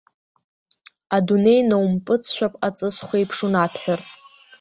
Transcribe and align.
Адунеи 1.15 1.61
наумпыҵшәап 1.69 2.53
аҵысхә 2.67 3.13
еиԥш, 3.17 3.37
унаҭәҳәар. 3.45 4.01